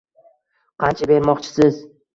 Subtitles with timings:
[0.85, 1.83] Qancha bermoqchisiz